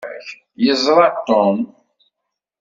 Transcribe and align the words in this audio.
Iẓra 0.69 1.07
Tom. 1.27 1.57